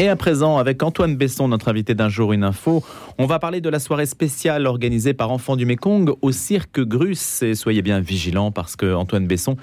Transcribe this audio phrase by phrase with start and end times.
[0.00, 2.84] Et à présent, avec Antoine Besson, notre invité d'un jour, une info,
[3.18, 7.42] on va parler de la soirée spéciale organisée par Enfants du Mékong au cirque Grus.
[7.42, 9.56] Et soyez bien vigilants parce que Antoine Besson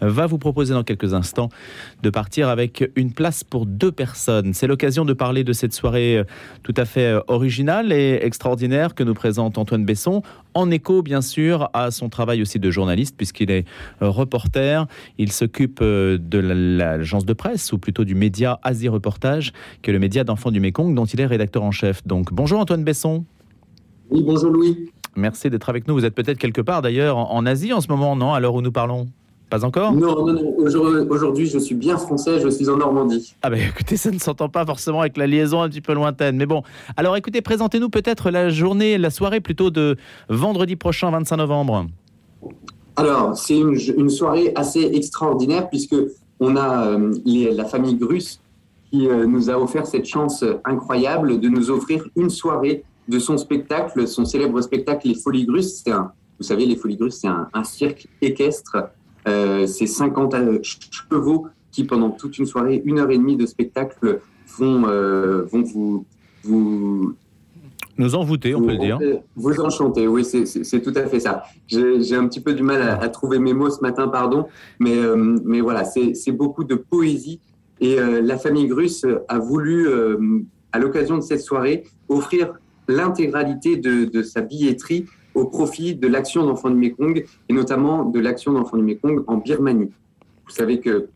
[0.00, 1.48] va vous proposer dans quelques instants
[2.04, 4.54] de partir avec une place pour deux personnes.
[4.54, 6.22] C'est l'occasion de parler de cette soirée
[6.62, 10.22] tout à fait originale et extraordinaire que nous présente Antoine Besson,
[10.54, 13.66] en écho bien sûr à son travail aussi de journaliste puisqu'il est
[14.02, 14.86] euh, reporter.
[15.18, 19.98] Il s'occupe de l'agence de presse ou plutôt du média Asie Reportage qui est le
[19.98, 22.06] média d'enfants du Mékong dont il est rédacteur en chef.
[22.06, 23.24] Donc bonjour Antoine Besson.
[24.10, 24.90] Oui, bonjour Louis.
[25.16, 25.94] Merci d'être avec nous.
[25.94, 28.32] Vous êtes peut-être quelque part d'ailleurs en Asie en ce moment, non?
[28.32, 29.08] À l'heure où nous parlons
[29.50, 30.54] pas encore Non, non, non.
[31.10, 33.34] Aujourd'hui, je suis bien français, je suis en Normandie.
[33.42, 36.36] Ah ben écoutez, ça ne s'entend pas forcément avec la liaison un petit peu lointaine.
[36.36, 36.62] Mais bon,
[36.96, 39.96] alors écoutez, présentez-nous peut-être la journée, la soirée plutôt de
[40.28, 41.86] vendredi prochain, 25 novembre.
[42.96, 45.96] Alors, c'est une, soirée assez extraordinaire puisque
[46.38, 47.12] on a euh,
[47.52, 48.40] la famille Grus
[48.90, 53.36] qui euh, nous a offert cette chance incroyable de nous offrir une soirée de son
[53.36, 55.82] spectacle, son célèbre spectacle Les Folies Grus.
[55.88, 58.76] Un, vous savez, Les Folies Grus, c'est un, un cirque équestre
[59.28, 63.46] euh, ces 50 euh, chevaux qui, pendant toute une soirée, une heure et demie de
[63.46, 64.20] spectacle,
[64.58, 66.04] vont, euh, vont vous,
[66.42, 67.14] vous
[67.98, 68.98] nous envoûter, on peut le dire.
[69.36, 71.42] Vous enchanter, oui, c'est tout à fait ça.
[71.66, 74.46] J'ai un petit peu du mal à, trouver mes mots ce matin, pardon,
[74.78, 74.96] mais,
[75.44, 77.40] mais voilà, c'est beaucoup de poésie.
[77.78, 79.86] Et la famille Grus a voulu,
[80.72, 82.54] à l'occasion de cette soirée, offrir
[82.88, 85.04] l'intégralité de, de, sa billetterie
[85.40, 89.38] au profit de l'action d'enfants du Mekong et notamment de l'action d'enfants du Mekong en
[89.38, 89.90] Birmanie.
[90.44, 91.08] Vous savez que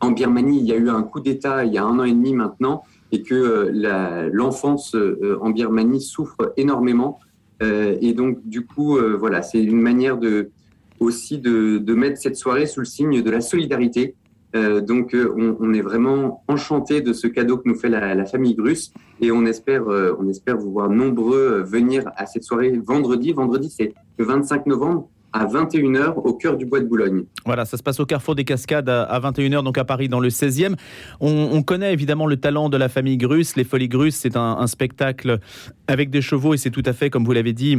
[0.00, 2.12] en Birmanie, il y a eu un coup d'État il y a un an et
[2.12, 2.82] demi maintenant
[3.12, 7.20] et que euh, l'enfance euh, en Birmanie souffre énormément.
[7.62, 10.50] Euh, et donc, du coup, voilà, c'est une manière de,
[10.98, 14.16] aussi de, de, mettre cette soirée sous le signe de la solidarité
[14.54, 18.54] euh, donc, euh, on, est vraiment enchanté de ce cadeau que nous fait la, famille
[18.54, 23.32] Grus et on espère, euh, on espère vous voir nombreux venir à cette soirée vendredi.
[23.32, 27.24] Vendredi, c'est le 25 novembre à 21h au cœur du bois de Boulogne.
[27.44, 30.28] Voilà, ça se passe au Carrefour des Cascades à 21h, donc à Paris, dans le
[30.28, 30.76] 16e.
[31.20, 33.56] On, connaît évidemment le talent de la famille Grus.
[33.56, 35.40] Les Folies Grus, c'est un, spectacle
[35.88, 37.76] avec des chevaux et c'est tout à fait, comme vous l'avez dit,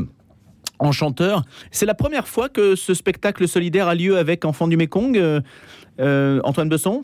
[0.79, 1.43] enchanteur.
[1.71, 5.41] C'est la première fois que ce spectacle solidaire a lieu avec Enfants du Mékong.
[5.99, 7.03] Euh, Antoine Besson?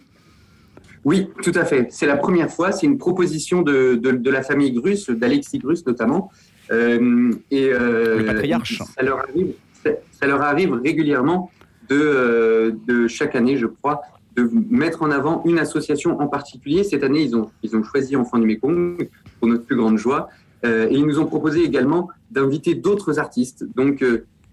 [1.04, 1.88] Oui, tout à fait.
[1.90, 2.72] C'est la première fois.
[2.72, 6.32] C'est une proposition de, de, la famille Grus, d'Alexis Grus notamment.
[6.72, 8.82] Euh, et euh, le patriarche.
[8.96, 11.52] Ça leur arrive, ça leur arrive régulièrement
[11.90, 14.02] de, de chaque année, je crois,
[14.36, 16.84] de mettre en avant une association en particulier.
[16.84, 19.09] Cette année, ils ont, ils ont choisi Enfants du Mékong
[19.40, 20.30] pour notre plus grande joie.
[20.64, 23.66] Et ils nous ont proposé également d'inviter d'autres artistes.
[23.76, 24.04] Donc,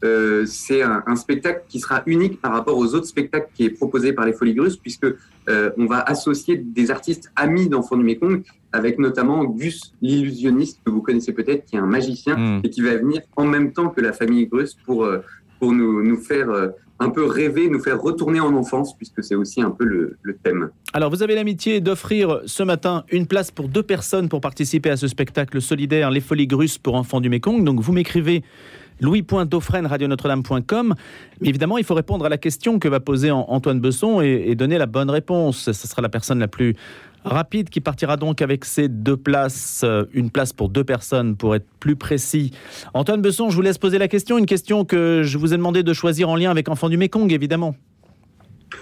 [0.05, 4.13] euh, c'est un, spectacle qui sera unique par rapport aux autres spectacles qui est proposé
[4.13, 5.07] par les Folies Grusses, puisque
[5.49, 8.43] euh, on va associer des artistes amis d'Enfants du Mékong,
[8.73, 12.61] avec notamment Gus l'illusionniste, que vous connaissez peut-être, qui est un magicien, hmm.
[12.63, 15.19] et qui va venir en même temps que la famille Grusse pour, euh,
[15.59, 16.49] pour nous, nous faire
[17.01, 20.71] un peu rêver, nous faire retourner en enfance, puisque c'est aussi un peu le, thème.
[20.93, 24.97] Alors, vous avez l'amitié d'offrir ce matin une place pour deux personnes pour participer à
[24.97, 27.63] ce spectacle solidaire, Les Folies Grusses pour enfants du Mékong.
[27.65, 28.43] Donc, vous m'écrivez
[29.01, 30.95] louis.dauphren, radionotre-dame.com.
[31.41, 34.77] Mais évidemment, il faut répondre à la question que va poser Antoine Besson et, donner
[34.77, 35.71] la bonne réponse.
[35.71, 36.75] Ce sera la personne la plus
[37.25, 41.55] rapide qui partira donc avec ces deux places, euh, une place pour deux personnes pour
[41.55, 42.53] être plus précis.
[42.95, 45.83] Antoine Besson, je vous laisse poser la question, une question que je vous ai demandé
[45.83, 47.75] de choisir en lien avec Enfants du Mékong, évidemment.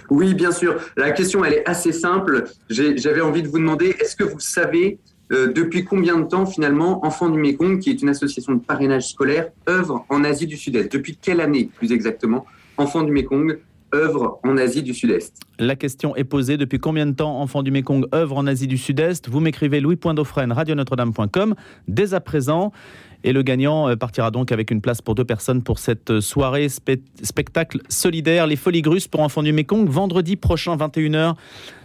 [0.09, 0.79] Oui, bien sûr.
[0.95, 2.45] La question, elle est assez simple.
[2.69, 4.99] J'avais envie de vous demander, est-ce que vous savez
[5.31, 9.09] euh, depuis combien de temps finalement Enfants du Mékong, qui est une association de parrainage
[9.09, 10.91] scolaire, œuvre en Asie du Sud-Est?
[10.91, 12.45] Depuis quelle année plus exactement
[12.77, 13.59] Enfants du Mékong
[13.93, 17.71] œuvre en Asie du Sud-Est La question est posée depuis combien de temps Enfants du
[17.71, 19.29] Mékong œuvre en Asie du Sud-Est?
[19.29, 21.55] Vous m'écrivez louis.dauphren, radionotre-dame.com
[21.87, 22.71] dès à présent.
[23.23, 26.69] Et le gagnant euh, partira donc avec une place pour deux personnes pour cette soirée
[26.69, 31.35] spectacle solidaire Les Folies Grusses pour enfants du Mékong, vendredi prochain 21h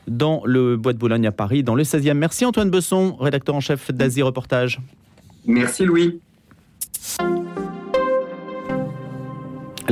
[0.08, 2.14] dans le Bois de Boulogne à Paris, dans le 16e.
[2.14, 4.80] Merci Antoine Besson, rédacteur en chef d'Asie Reportage.
[5.46, 6.20] Merci Louis.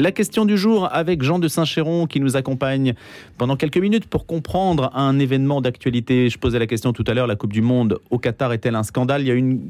[0.01, 2.95] La question du jour avec Jean de Saint-Chéron qui nous accompagne
[3.37, 6.31] pendant quelques minutes pour comprendre un événement d'actualité.
[6.31, 8.83] Je posais la question tout à l'heure, la Coupe du Monde au Qatar est-elle un
[8.83, 9.25] scandale?
[9.25, 9.61] Y a une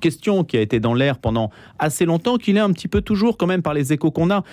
[0.00, 3.36] question qui a été dans l'air pendant assez longtemps, qu'il est un petit peu toujours
[3.36, 4.44] quand même par les échos qu'on a.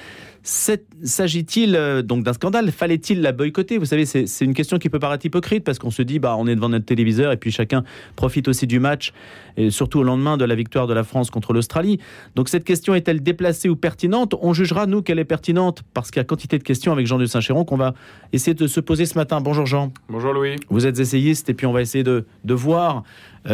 [0.44, 2.72] S'agit-il euh, donc d'un scandale?
[2.72, 3.80] Fallait-il la boycotter?
[3.80, 6.46] Vous savez, c'est une question qui peut paraître hypocrite parce qu'on se dit, bah, on
[6.46, 7.84] est devant notre téléviseur et puis chacun
[8.16, 9.12] profite aussi du match,
[9.58, 12.00] et surtout au lendemain de la victoire de la France contre l'Australie.
[12.36, 14.36] Donc cette question est-elle déplacée ou pertinente?
[14.40, 17.18] On jugera, nous, qu'elle est pertinente parce qu'il y a quantité de questions avec Jean
[17.18, 17.96] de Saint-Chéron qu'on va
[18.32, 19.42] essayer de se poser ce matin.
[19.42, 19.92] Bonjour Jean.
[20.10, 20.58] Bonjour Louis.
[20.70, 23.04] Vous êtes essayiste et puis on va essayer de, de voir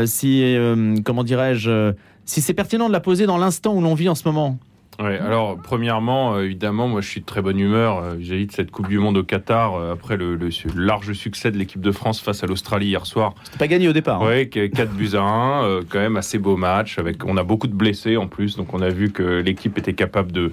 [0.05, 1.93] si, euh, comment dirais-je,
[2.25, 4.57] si c'est pertinent de la poser dans l'instant où l'on vit en ce moment.
[4.99, 8.03] Ouais, alors, premièrement, euh, évidemment, moi je suis de très bonne humeur.
[8.03, 10.37] Euh, J'ai de cette Coupe du Monde au Qatar euh, après le,
[10.75, 13.33] large succès de l'équipe de France face à l'Australie hier soir.
[13.43, 14.21] C'était pas gagné au départ.
[14.21, 14.45] Hein.
[14.45, 16.99] Oui, 4 buts à 1, quand même assez beau match.
[16.99, 19.93] Avec, on a beaucoup de blessés en plus, donc on a vu que l'équipe était
[19.93, 20.51] capable de,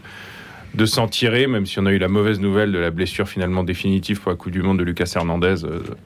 [0.79, 3.65] de s'en tirer, même si on a eu la mauvaise nouvelle de la blessure finalement
[3.65, 5.57] définitive pour la Coupe du Monde de Lucas Hernandez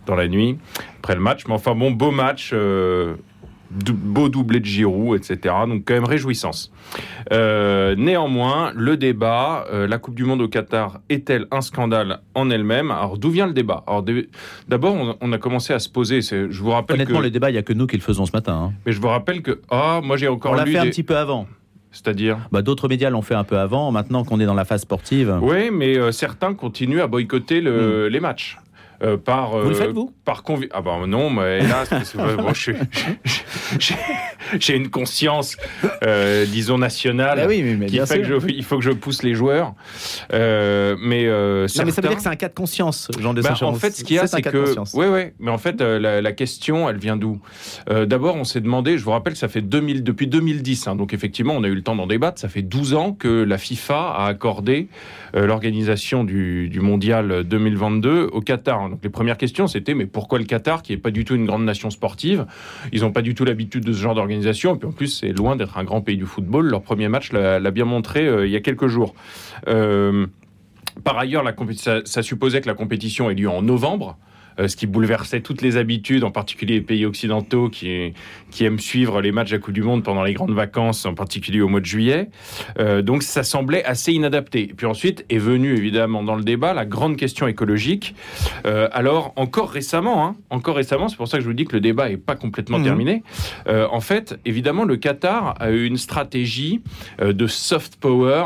[0.06, 0.58] dans la nuit,
[0.98, 1.42] après le match.
[1.46, 2.52] Mais enfin, bon, beau match
[3.72, 5.54] beau doublé de Giroud, etc.
[5.66, 6.72] Donc quand même réjouissance.
[7.32, 12.50] Euh, néanmoins, le débat, euh, la Coupe du Monde au Qatar est-elle un scandale en
[12.50, 12.90] elle-même?
[12.90, 13.82] Alors d'où vient le débat?
[13.86, 14.04] Alors
[14.68, 16.20] d'abord, on, a commencé à se poser.
[16.22, 18.32] Je vous rappelle honnêtement, le débat, il y a que nous qui le faisons ce
[18.32, 18.54] matin.
[18.54, 18.72] Hein.
[18.86, 21.16] Mais je vous rappelle que ah, moi j'ai encore on l'a fait un petit peu
[21.16, 21.46] avant.
[21.92, 24.82] C'est-à-dire bah, D'autres médias l'ont fait un peu avant, maintenant qu'on est dans la phase
[24.82, 25.38] sportive.
[25.42, 28.12] Oui, mais euh, certains continuent à boycotter le, hmm.
[28.12, 28.58] les matchs.
[29.02, 29.58] Euh, par.
[29.58, 31.90] vous le euh, faites, vous Par convi Ah, bah non, mais hélas,
[34.58, 35.56] j'ai une conscience,
[36.04, 39.74] euh, disons, nationale bah oui, mais, qui fait qu'il faut que je pousse les joueurs.
[40.30, 43.54] mais, non, mais ça veut dire que c'est un cas de conscience, Jean de bah,
[43.62, 44.74] En fait, ce qu'il y a, c'est que.
[44.94, 47.40] Oui, oui, mais en fait, la, question, elle vient d'où?
[47.88, 51.54] D'abord, on s'est demandé, je vous rappelle, ça fait 2000, depuis 2010, hein, donc effectivement,
[51.54, 54.26] on a eu le temps d'en débattre, ça fait 12 ans que la FIFA a
[54.26, 54.88] accordé
[55.34, 58.91] l'organisation du, du mondial 2022 au Qatar.
[58.92, 61.46] Donc les premières questions, c'était mais pourquoi le Qatar, qui n'est pas du tout une
[61.46, 62.44] grande nation sportive?
[62.92, 64.74] Ils n'ont pas du tout l'habitude de ce genre d'organisation.
[64.74, 66.66] Et puis en plus, c'est loin d'être un grand pays du football.
[66.66, 69.14] Leur premier match l'a bien montré euh, il y a quelques jours.
[69.66, 70.26] Euh,
[71.04, 71.42] par ailleurs,
[71.76, 74.18] ça, ça, supposait que la compétition ait lieu en novembre.
[74.58, 78.12] Euh, ce qui bouleversait toutes les habitudes, en particulier les pays occidentaux qui,
[78.50, 81.60] qui aiment suivre les matchs à Coupe du Monde pendant les grandes vacances, en particulier
[81.60, 82.28] au mois de juillet.
[82.78, 84.62] Euh, donc ça semblait assez inadapté.
[84.70, 88.14] Et puis ensuite est venue évidemment dans le débat la grande question écologique.
[88.66, 91.74] Euh, alors encore récemment, hein, encore récemment, c'est pour ça que je vous dis que
[91.74, 92.84] le débat n'est pas complètement mmh.
[92.84, 93.22] terminé.
[93.68, 96.80] en fait, évidemment, le Qatar a eu une stratégie
[97.20, 98.44] de soft power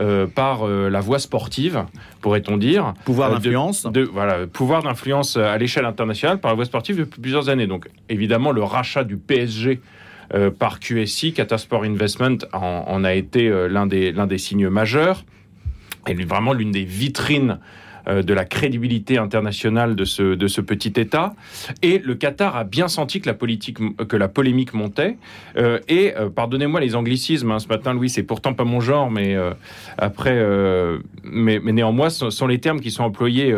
[0.00, 1.84] euh, par euh, la voie sportive,
[2.22, 2.94] pourrait-on dire.
[3.04, 3.86] Pouvoir euh, d'influence.
[4.12, 7.66] voilà, pouvoir d'influence à l'échelle internationale par la voie sportive depuis plusieurs années.
[7.66, 9.80] Donc évidemment, le rachat du PSG
[10.60, 15.24] par QSI, Qatar Sport Investment, en, a été l'un des, des signes majeurs
[16.06, 17.58] et vraiment l'une des vitrines
[18.06, 21.34] de la crédibilité internationale de ce, de ce petit État.
[21.82, 25.16] Et le Qatar a bien senti que la, politique, que la polémique montait.
[25.56, 29.10] Euh, et euh, pardonnez-moi les anglicismes, hein, ce matin, Louis, c'est pourtant pas mon genre,
[29.10, 29.36] mais
[29.98, 30.44] après,
[31.24, 33.52] mais, mais, néanmoins, ce sont les termes qui sont employés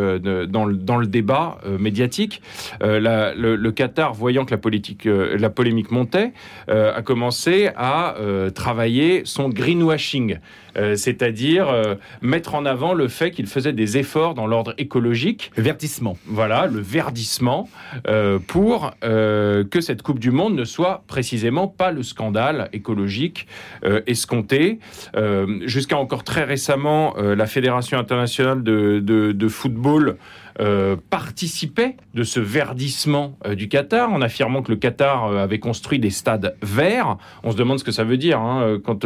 [0.47, 2.41] dans, le, dans le débat médiatique.
[2.81, 6.31] le, le, Qatar, voyant que la, politique, la polémique montait,
[6.67, 8.15] a commencé à
[8.53, 10.37] travailler son greenwashing.
[10.77, 15.51] Euh, c'est-à-dire euh, mettre en avant le fait qu'il faisait des efforts dans l'ordre écologique.
[15.55, 16.17] Le verdissement.
[16.25, 17.69] Voilà, le verdissement,
[18.07, 23.47] euh, pour que cette Coupe du Monde ne soit précisément pas le scandale écologique
[24.07, 24.79] escompté.
[25.65, 30.17] Jusqu'à encore très récemment, la Fédération internationale de, de football
[30.59, 35.57] euh, participait de ce verdissement euh, du Qatar en affirmant que le Qatar euh, avait
[35.57, 37.17] construit des stades verts.
[37.43, 39.03] On se demande ce que ça veut dire hein, quand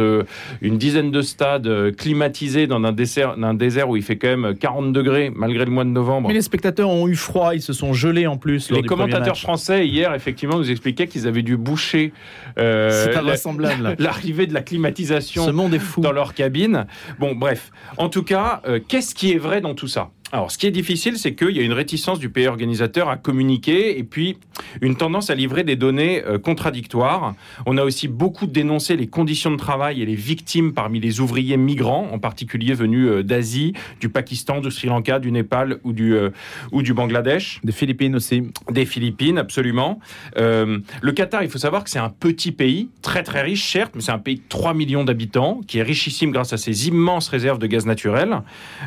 [0.60, 4.54] une dizaine de stades climatisés dans un désert, un désert où il fait quand même
[4.54, 6.28] 40 degrés malgré le mois de novembre.
[6.28, 8.70] Mais les spectateurs ont eu froid, ils se sont gelés en plus.
[8.70, 12.12] Les commentateurs français hier effectivement nous expliquaient qu'ils avaient dû boucher
[12.56, 16.02] l'arrivée de la climatisation Ce monde est fou.
[16.02, 16.86] dans leur cabine.
[17.18, 20.10] Bon bref, en tout cas, qu'est-ce qui est vrai dans tout ça?
[20.30, 23.16] Alors, ce qui est difficile, c'est qu'il y a une réticence du pays organisateur à
[23.16, 24.36] communiquer et puis
[24.82, 27.34] une tendance à livrer des données euh, contradictoires.
[27.64, 31.56] On a aussi beaucoup dénoncé les conditions de travail et les victimes parmi les ouvriers
[31.56, 36.14] migrants, en particulier venus euh, d'Asie, du Pakistan, du Sri Lanka, du Népal ou du,
[36.14, 36.28] euh,
[36.72, 37.60] ou du Bangladesh.
[37.64, 38.42] Des Philippines aussi.
[38.70, 39.98] Des Philippines, absolument.
[40.36, 44.02] le Qatar, il faut savoir que c'est un petit pays, très très riche, certes, mais
[44.02, 47.58] c'est un pays de 3 millions d'habitants, qui est richissime grâce à ses immenses réserves
[47.58, 48.42] de gaz naturel.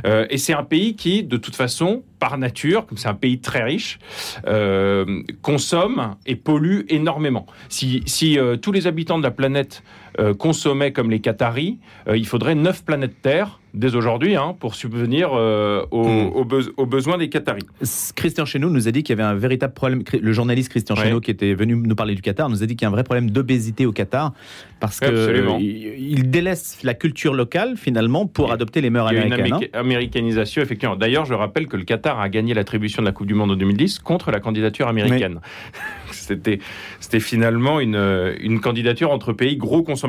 [0.05, 3.63] et c'est un pays qui, de toute façon, par nature, comme c'est un pays très
[3.63, 3.97] riche,
[4.45, 7.47] euh, consomme et pollue énormément.
[7.69, 9.81] Si, si tous les habitants de la planète
[10.37, 11.79] consommaient comme les Qataris,
[12.13, 16.67] il faudrait 9 planètes Terre dès aujourd'hui hein, pour subvenir euh, hmm.
[16.77, 17.65] aux, besoins des Qataris.
[18.15, 20.03] Christian Cheneau nous a dit qu'il y avait un véritable problème.
[20.19, 22.85] Le journaliste Christian Cheneau, qui était venu nous parler du Qatar, nous a dit qu'il
[22.85, 24.33] y a un vrai problème d'obésité au Qatar
[24.79, 25.15] parce qu'il
[25.99, 29.45] il délaisse la culture locale finalement pour adopter les mœurs américaines.
[29.45, 29.67] Il y a une hein.
[29.73, 30.95] américanisation, effectivement.
[30.95, 33.55] D'ailleurs, je rappelle que le Qatar a gagné l'attribution de la Coupe du Monde en
[33.55, 35.39] 2010 contre la candidature américaine.
[36.11, 36.59] C'était
[37.19, 40.00] finalement une, une candidature entre pays gros consommateurs.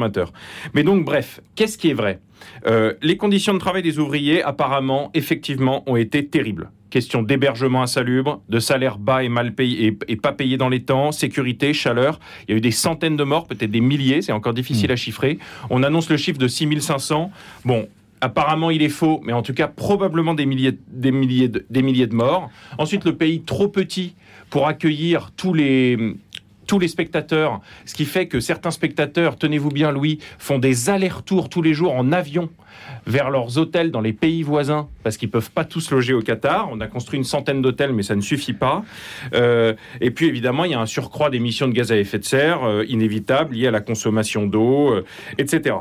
[0.75, 2.20] Mais donc, bref, qu'est-ce qui est vrai?
[2.66, 6.70] Euh, les conditions de travail des ouvriers, apparemment, effectivement, ont été terribles.
[6.90, 11.11] Question d'hébergement insalubre, de salaire bas et mal payé et, pas payé dans les temps,
[11.11, 12.20] sécurité, chaleur.
[12.46, 14.92] Il y a eu des centaines de morts, peut-être des milliers, c'est encore difficile hmm.
[14.92, 15.38] à chiffrer.
[15.70, 17.30] On annonce le chiffre de 6500.
[17.64, 17.88] Bon,
[18.20, 22.06] apparemment il est faux, mais en tout cas probablement des milliers, des milliers, des milliers
[22.06, 22.50] de morts.
[22.76, 24.14] Ensuite, le pays trop petit
[24.50, 26.16] pour accueillir tous les,
[26.66, 31.49] tous les spectateurs, ce qui fait que certains spectateurs, tenez-vous bien Louis, font des allers-retours
[31.49, 32.50] tous les jours en avion
[33.07, 36.69] vers leurs hôtels dans les pays voisins parce qu'ils peuvent pas tous loger au Qatar.
[36.71, 38.85] On a construit une centaine d'hôtels, mais ça ne suffit pas.
[39.35, 42.25] Euh, et puis évidemment, il y a un surcroît d'émissions de gaz à effet de
[42.25, 45.04] serre euh, inévitable lié à la consommation d'eau, euh,
[45.38, 45.76] etc.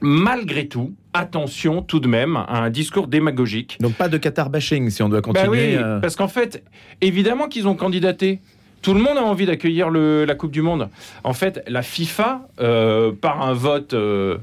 [0.00, 3.78] Malgré tout, attention tout de même à un discours démagogique.
[3.80, 5.76] Donc pas de Qatar bashing si on doit bah continuer.
[5.76, 6.62] oui, parce qu'en fait,
[7.00, 8.40] évidemment qu'ils ont candidaté.
[8.82, 10.88] Tout le monde a envie d'accueillir la Coupe du Monde.
[11.24, 14.38] En fait, la FIFA, euh, par un vote euh,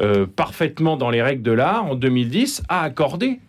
[0.00, 3.40] euh, parfaitement dans les règles de l'art, en 2010, a accordé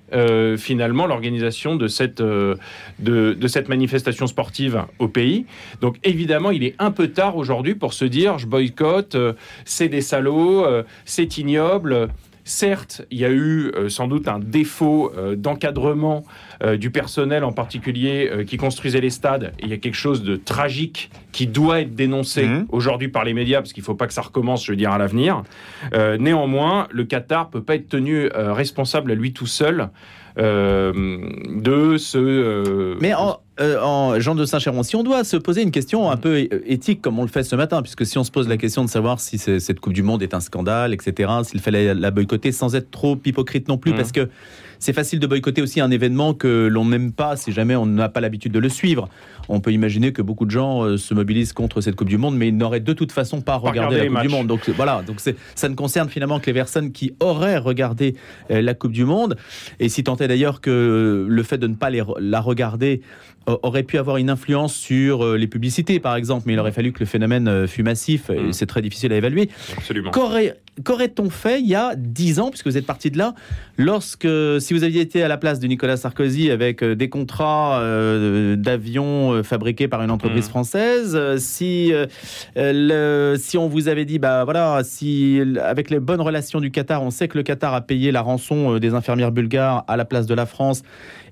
[0.58, 5.46] finalement l'organisation de cette, de, cette manifestation sportive au pays.
[5.82, 9.16] Donc évidemment, il est un peu tard aujourd'hui pour se dire je boycotte,
[9.66, 10.66] c'est des salauds,
[11.06, 12.10] c'est ignoble.
[12.50, 16.24] Certes, il y a eu sans doute un défaut d'encadrement
[16.62, 19.54] euh, du personnel en particulier euh, qui construisait les stades.
[19.62, 22.66] il y a quelque chose de tragique qui doit être dénoncé mmh.
[22.70, 24.92] aujourd'hui par les médias, parce qu'il ne faut pas que ça recommence, je veux dire,
[24.92, 25.44] à l'avenir.
[25.94, 29.90] Euh, néanmoins, le Qatar peut pas être tenu responsable à lui tout seul
[30.40, 32.98] de ce...
[33.02, 33.40] Mais en,
[34.20, 37.24] Jean de Saint-Chéron, si on doit se poser une question un peu éthique comme on
[37.24, 39.80] le fait ce matin, puisque si on se pose la question de savoir si cette
[39.80, 43.68] Coupe du Monde est un scandale, etc., s'il fallait la boycotter sans être trop hypocrite
[43.68, 43.96] non plus, mmh.
[43.96, 44.30] parce que
[44.80, 48.10] c'est facile de boycotter aussi un événement que l'on n'aime pas si jamais on n'a
[48.10, 49.10] pas l'habitude de le suivre.
[49.50, 52.38] On peut imaginer que beaucoup de gens euh, se mobilisent contre cette Coupe du Monde,
[52.38, 54.48] mais ils n'auraient de toute façon pas regardé la Coupe du Monde.
[54.48, 58.16] Donc voilà, donc ça ne concerne finalement que les personnes qui auraient regardé
[58.52, 59.38] euh, la Coupe du Monde.
[59.80, 63.02] Et si tant est d'ailleurs que le fait de ne pas la regarder
[63.50, 66.92] euh, aurait pu avoir une influence sur les publicités, par exemple, mais il aurait fallu
[66.94, 68.54] que le phénomène fût massif, et mm.
[68.54, 69.50] c'est très difficile à évaluer.
[69.76, 70.12] Absolument.
[70.84, 73.34] Qu'aurait-on fait il y a 10 ans, puisque vous êtes parti de là,
[73.78, 74.28] lorsque,
[74.60, 78.56] si vous aviez été à la place de Nicolas Sarkozy avec euh, des contrats euh,
[78.56, 80.50] d'avions euh, fabriqués par une entreprise mmh.
[80.50, 81.92] française, si,
[82.56, 87.12] si on vous avait dit, bah voilà, si avec les bonnes relations du Qatar, on
[87.12, 90.34] sait que le Qatar a payé la rançon des infirmières bulgares à la place de
[90.34, 90.84] la France,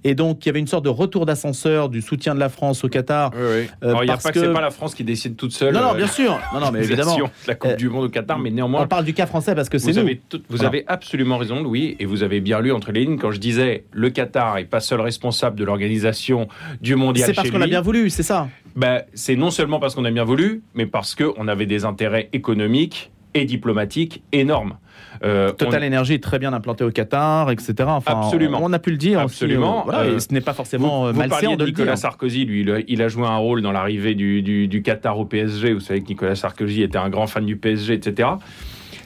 [0.03, 2.84] et donc, il y avait une sorte de retour d'ascenseur du soutien de la France
[2.84, 3.32] au Qatar.
[3.36, 3.70] Oui, oui.
[3.82, 5.74] il n'y a pas que, c'est pas la France qui décide toute seule.
[5.74, 6.39] Non, non, bien sûr.
[6.53, 7.17] Non, non, mais évidemment.
[7.48, 8.84] La Coupe du Monde au Qatar, mais néanmoins.
[8.84, 10.06] On parle du cas français parce que c'est vous nous.
[10.06, 13.32] Avez vous avez absolument raison, Louis, et vous avez bien lu entre les lignes quand
[13.32, 16.48] je disais le Qatar est pas seul responsable de l'organisation
[16.82, 17.27] du mondial.
[17.27, 18.48] C'est parce qu'on a bien voulu, c'est ça.
[18.75, 22.29] Ben, c'est non seulement parce qu'on a bien voulu, mais parce qu'on avait des intérêts
[22.34, 24.77] économiques et diplomatiques énormes.
[25.24, 27.74] Euh, Total Energy est très bien implanté au Qatar, etc.
[27.88, 28.60] Enfin, Absolument.
[28.62, 29.20] On, a pu le dire.
[29.20, 29.88] Absolument.
[29.91, 33.25] Euh, et ce n'est pas forcément vous, malsain de, Nicolas Sarkozy, lui, il a, joué
[33.25, 35.74] un rôle dans l'arrivée du, du, Qatar au PSG.
[35.74, 38.29] Vous savez que Nicolas Sarkozy était un grand fan du PSG, etc.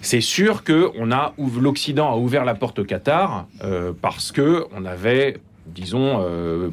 [0.02, 4.66] C'est sûr que on a l'Occident a ouvert la porte au Qatar euh, parce que
[4.76, 6.26] on avait, disons,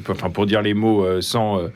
[0.09, 1.69] enfin pour dire les mots sans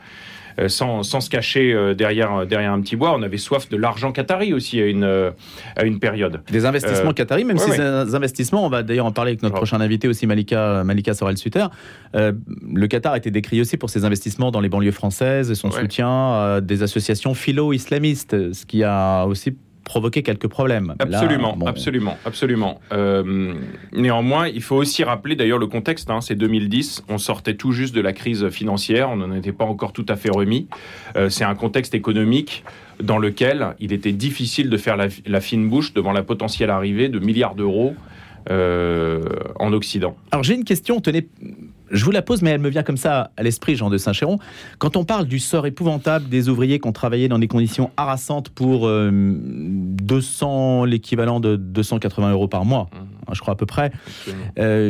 [0.60, 3.14] euh, sans, se cacher euh, derrière, derrière un petit bois.
[3.16, 5.30] On avait soif de l'argent qatari aussi à une, euh,
[5.74, 6.42] à une période.
[6.50, 9.80] Des investissements qataris, même si ces investissements, on va d'ailleurs en parler avec notre prochain
[9.80, 11.66] invité aussi, Malika, Malika Sorel-Suter.
[12.14, 15.70] le Qatar a été décrit aussi pour ses investissements dans les banlieues françaises et son
[15.70, 20.94] soutien à des associations philo-islamistes, ce qui a aussi provoquer quelques problèmes.
[20.98, 22.80] Absolument, absolument, absolument.
[22.92, 23.54] Euh,
[23.92, 26.10] néanmoins, il faut aussi rappeler d'ailleurs le contexte.
[26.10, 29.64] Hein, c'est 2010, on sortait tout juste de la crise financière, on n'en était pas
[29.64, 30.66] encore tout à fait remis.
[31.16, 32.64] Euh, c'est un contexte économique
[33.02, 37.18] dans lequel il était difficile de faire la, fine bouche devant la potentielle arrivée de
[37.18, 37.94] milliards d'euros
[38.50, 39.22] euh,
[39.56, 40.16] en Occident.
[40.30, 41.26] Alors j'ai une question, tenez,
[41.90, 44.38] je vous la pose, mais elle me vient comme ça à l'esprit, Jean de Saint-Chéron.
[44.78, 48.48] Quand on parle du sort épouvantable des ouvriers qui ont travaillé dans des conditions harassantes
[48.48, 52.88] pour 200, euh, l'équivalent de 280 euros par mois,
[53.32, 53.92] je crois à peu près,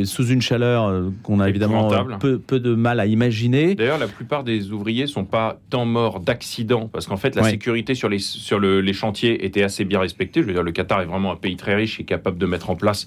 [0.05, 3.75] sous une chaleur qu'on a évidemment peu, peu, de mal à imaginer.
[3.75, 7.95] D'ailleurs, la plupart des ouvriers sont pas tant morts d'accidents, parce qu'en fait, la sécurité
[7.95, 10.43] sur les sur les chantiers était assez bien respectée.
[10.43, 12.71] Je veux dire, le Qatar est vraiment un pays très riche et capable de mettre
[12.71, 13.07] en place,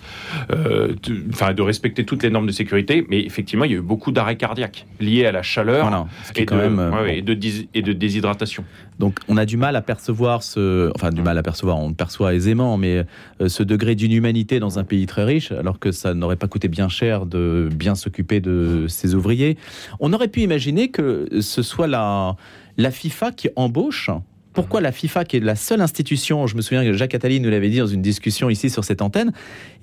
[0.49, 3.05] enfin, de respecter toutes les normes de sécurité.
[3.09, 6.55] Mais effectivement, il y a eu beaucoup d'arrêts cardiaques liés à la chaleur et, de,
[6.55, 7.37] même, et, de,
[7.73, 8.63] et de déshydratation.
[8.99, 11.93] Donc on a du mal à percevoir ce, enfin du mal à percevoir, on le
[11.93, 13.05] perçoit aisément, mais
[13.41, 16.67] euh, ce degré d'inhumanité dans un pays très riche, alors que ça n'aurait pas coûté
[16.67, 19.57] bien cher de bien s'occuper de ses ouvriers.
[19.99, 22.35] On aurait pu imaginer que ce soit la,
[22.77, 24.09] la FIFA qui embauche
[24.57, 27.51] pourquoi la FIFA, qui est la seule institution, je me souviens que Jacques Attali nous
[27.51, 29.31] l'avait dit dans une discussion ici sur cette antenne,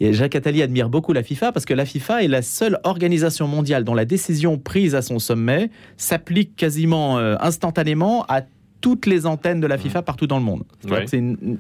[0.01, 3.47] et Jacques Attali admire beaucoup la FIFA parce que la FIFA est la seule organisation
[3.47, 8.43] mondiale dont la décision prise à son sommet s'applique quasiment euh, instantanément à
[8.85, 10.63] toutes les antennes de la FIFA partout dans le monde.
[11.07, 11.57] C'est une,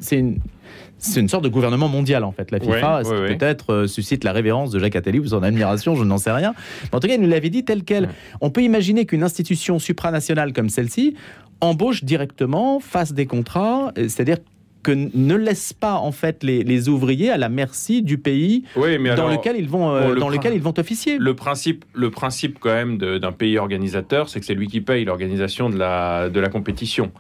[1.16, 2.50] une, sorte de gouvernement mondial en fait.
[2.50, 6.18] La FIFA, peut-être euh, suscite la révérence de Jacques Attali ou son admiration, je n'en
[6.18, 6.52] sais rien.
[6.92, 8.10] en tout cas, il nous l'avait dit tel quel.
[8.42, 11.14] On peut imaginer qu'une institution supranationale comme celle-ci
[11.62, 14.36] embauche directement, fasse des contrats, c'est-à-dire
[14.84, 19.56] que ne laisse pas en fait les, ouvriers à la merci du pays dans lequel
[19.56, 21.18] ils vont euh, dans lequel ils vont officier.
[21.18, 25.04] Le principe, le principe quand même d'un pays organisateur, c'est que c'est lui qui paye
[25.04, 27.10] l'organisation de la de la compétition.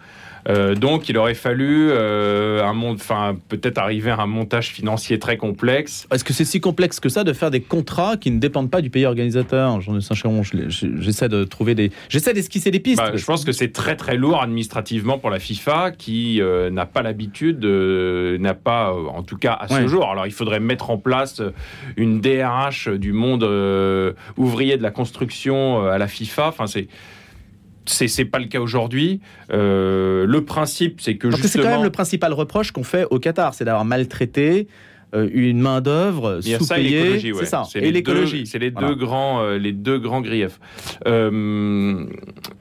[0.48, 5.36] Euh, donc, il aurait fallu euh, un enfin peut-être arriver à un montage financier très
[5.36, 6.06] complexe.
[6.12, 8.82] Est-ce que c'est si complexe que ça de faire des contrats qui ne dépendent pas
[8.82, 12.98] du pays organisateur Jean de Saint-Chéron, j'essaie de trouver des, j'essaie d'esquisser des pistes.
[12.98, 16.86] Bah, je pense que c'est très très lourd administrativement pour la FIFA qui euh, n'a
[16.86, 20.10] pas l'habitude, n'a pas, en tout cas à ce jour.
[20.10, 21.40] Alors, il faudrait mettre en place
[21.96, 23.44] une DRH du monde
[24.36, 26.48] ouvrier de la construction à la FIFA.
[26.48, 26.88] Enfin, c'est
[27.86, 29.20] c'est pas le cas aujourd'hui.
[29.52, 31.48] Euh, le principe, c'est que justement...
[31.48, 34.68] c'est quand même le principal reproche qu'on fait au Qatar, c'est d'avoir maltraité
[35.14, 37.20] euh, une main d'œuvre sous-payée.
[37.20, 37.64] C'est ça.
[37.76, 38.46] Et l'écologie.
[38.46, 40.58] C'est les deux grands, euh, les deux grands griefs.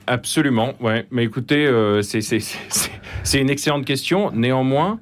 [0.08, 0.74] absolument.
[0.80, 1.06] Ouais.
[1.12, 1.70] Mais écoutez,
[2.01, 4.32] c'est une excellente question.
[4.32, 5.00] Néanmoins.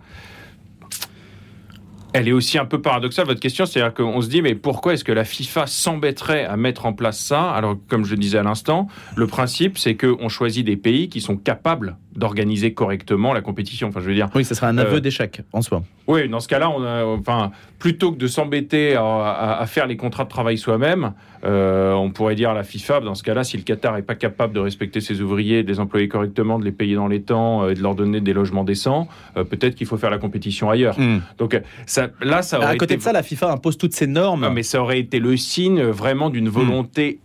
[2.14, 3.66] Elle est aussi un peu paradoxale, votre question.
[3.66, 7.18] C'est-à-dire qu'on se dit, mais pourquoi est-ce que la FIFA s'embêterait à mettre en place
[7.18, 7.52] ça?
[7.52, 11.22] Alors, comme je le disais à l'instant, le principe, c'est qu'on choisit des pays qui
[11.22, 13.88] sont capables d'organiser correctement la compétition.
[13.88, 14.30] Enfin, je veux dire.
[14.36, 15.84] Oui, ce serait un aveu euh, d'échec en soi.
[16.08, 20.30] Oui, dans ce cas-là, on enfin, plutôt que de s'embêter à, faire les contrats de
[20.30, 21.14] travail soi-même,
[21.46, 24.16] euh, on pourrait dire à la FIFA, dans ce cas-là, si le Qatar n'est pas
[24.16, 27.64] capable de respecter ses ouvriers, de les employer correctement, de les payer dans les temps
[27.64, 31.00] euh, et de leur donner des logements décents, peut-être qu'il faut faire la compétition ailleurs.
[31.00, 31.20] Hmm.
[31.38, 34.50] Donc ça, là, ça aurait À côté de ça, la FIFA impose toutes ces normes.
[34.54, 36.52] mais ça aurait été le signe vraiment d'une hmm.
[36.52, 37.20] volonté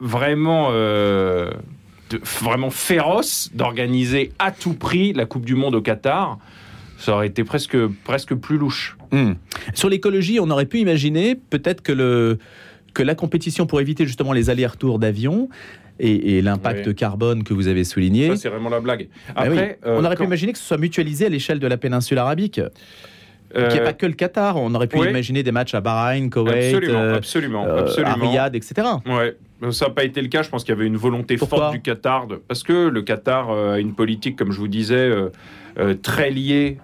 [0.00, 0.70] vraiment
[2.40, 6.38] vraiment féroce d'organiser à tout prix la Coupe du Monde au Qatar.
[6.98, 8.96] Ça aurait été presque, presque plus louche.
[9.10, 9.32] Hmm.
[9.74, 12.38] Sur l'écologie, on aurait pu imaginer peut-être que, le,
[12.94, 15.48] que la compétition pour éviter justement les allers-retours d'avions
[16.00, 18.28] et, l'impact carbone que vous avez souligné.
[18.28, 19.08] Ça, c'est vraiment la blague.
[19.34, 21.76] Ah Après, on aurait euh, pu imaginer que ce soit mutualisé à l'échelle de la
[21.76, 22.60] péninsule arabique.
[23.56, 24.56] Euh, qui n'est pas que le Qatar.
[24.56, 28.10] On aurait pu imaginer des matchs à Bahreïn, Koweït, absolument, euh, absolument, absolument.
[28.10, 28.74] à Riyad, etc.
[29.06, 29.36] Ouais.
[29.70, 30.42] Ça n'a pas été le cas.
[30.42, 32.26] Je pense qu'il y avait une volonté forte du Qatar.
[32.48, 35.10] parce que le Qatar euh, a une politique, comme je vous disais,
[36.02, 36.78] très liée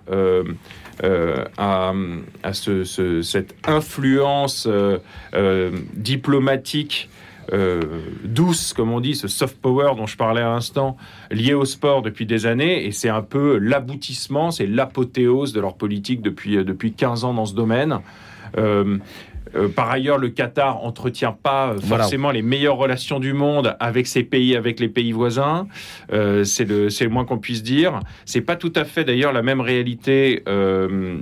[1.59, 1.93] à,
[2.43, 4.69] à ce, cette influence
[5.95, 7.09] diplomatique
[7.53, 7.81] euh,
[8.25, 10.97] douce, comme on dit, ce soft power dont je parlais à l'instant,
[11.31, 15.75] lié au sport depuis des années, et c'est un peu l'aboutissement, c'est l'apothéose de leur
[15.75, 17.99] politique depuis, euh, depuis 15 ans dans ce domaine.
[19.55, 24.07] Euh, par ailleurs, le Qatar entretient pas euh, forcément les meilleures relations du monde avec
[24.07, 25.67] ses pays, avec les pays voisins.
[26.13, 28.01] Euh, c'est le, le moins qu'on puisse dire.
[28.25, 30.43] C'est pas tout à fait d'ailleurs la même réalité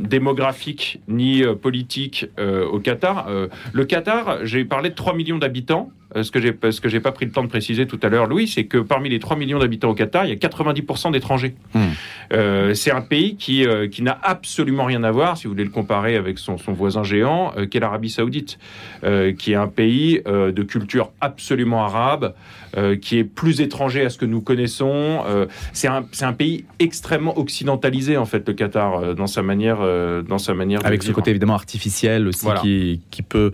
[0.01, 3.29] démographique ni politique au Qatar.
[3.73, 5.91] le Qatar, j'ai parlé de 3 millions d'habitants.
[6.21, 8.27] Ce que j'ai, ce que j'ai pas pris le temps de préciser tout à l'heure,
[8.27, 11.55] Louis, c'est que parmi les 3 millions d'habitants au Qatar, il y a 90% d'étrangers.
[11.75, 12.73] Hmm.
[12.75, 16.17] c'est un pays qui, qui n'a absolument rien à voir, si vous voulez le comparer
[16.17, 18.59] avec son, son voisin géant, qu'est l'Arabie Saoudite,
[19.05, 22.35] euh, qui est un pays euh, de culture absolument arabe,
[22.77, 25.25] euh, qui est plus étranger à ce que nous connaissons.
[25.73, 29.79] c'est un, un, pays extrêmement occidentalisé en fait, le Qatar, dans sa manière,
[30.25, 30.85] dans sa manière.
[30.85, 33.53] Avec ce côté évidemment artificiel aussi qui, qui, peut,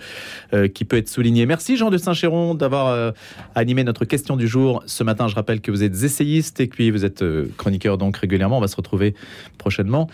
[0.73, 1.47] qui peut être souligné.
[1.47, 3.13] Merci Jean de Saint-Chéron d'avoir
[3.55, 5.29] animé notre question du jour ce matin.
[5.29, 7.25] Je rappelle que vous êtes essayiste et puis vous êtes
[7.57, 8.59] chroniqueur donc régulièrement.
[8.59, 9.15] On va se retrouver
[9.59, 10.09] prochainement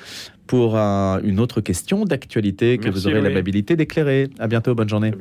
[0.50, 4.28] pour une autre question d'actualité que vous aurez l'amabilité d'éclairer.
[4.40, 5.12] À bientôt, bonne journée.